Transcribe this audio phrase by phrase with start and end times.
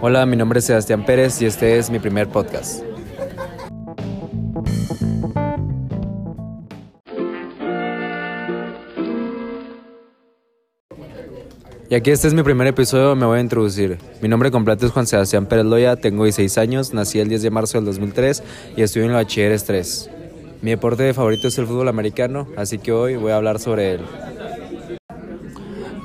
[0.00, 2.84] Hola, mi nombre es Sebastián Pérez y este es mi primer podcast.
[11.90, 13.98] Y aquí este es mi primer episodio, me voy a introducir.
[14.22, 17.50] Mi nombre completo es Juan Sebastián Pérez Loya, tengo 16 años, nací el 10 de
[17.50, 18.44] marzo del 2003
[18.76, 20.10] y estudio en la bachilleres 3.
[20.62, 24.00] Mi deporte favorito es el fútbol americano, así que hoy voy a hablar sobre él.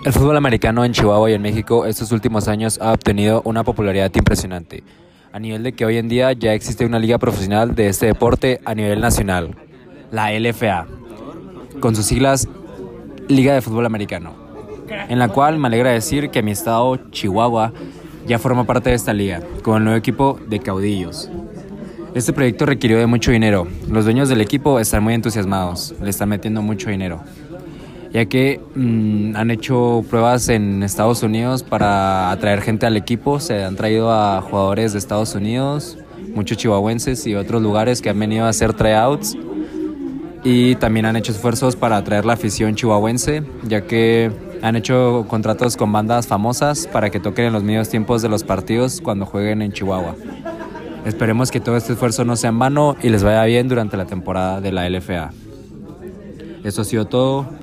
[0.05, 4.11] El fútbol americano en Chihuahua y en México estos últimos años ha obtenido una popularidad
[4.15, 4.83] impresionante,
[5.31, 8.59] a nivel de que hoy en día ya existe una liga profesional de este deporte
[8.65, 9.55] a nivel nacional,
[10.11, 10.87] la LFA,
[11.79, 12.47] con sus siglas
[13.29, 14.43] Liga de Fútbol Americano
[15.09, 17.73] en la cual me alegra decir que mi estado, Chihuahua,
[18.27, 21.29] ya forma parte de esta liga, con el nuevo equipo de caudillos.
[22.13, 23.67] Este proyecto requirió de mucho dinero.
[23.89, 27.21] Los dueños del equipo están muy entusiasmados, le están metiendo mucho dinero,
[28.13, 33.39] ya que mm, han hecho pruebas en Estados Unidos para atraer gente al equipo.
[33.39, 35.97] Se han traído a jugadores de Estados Unidos,
[36.35, 39.35] muchos chihuahuenses y otros lugares que han venido a hacer tryouts.
[40.43, 45.75] Y también han hecho esfuerzos para atraer la afición chihuahuense, ya que han hecho contratos
[45.75, 49.61] con bandas famosas para que toquen en los medios tiempos de los partidos cuando jueguen
[49.61, 50.15] en Chihuahua.
[51.05, 54.05] Esperemos que todo este esfuerzo no sea en vano y les vaya bien durante la
[54.05, 55.31] temporada de la LFA.
[56.63, 57.62] Eso ha sido todo.